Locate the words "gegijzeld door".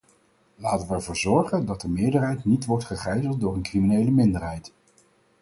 2.85-3.53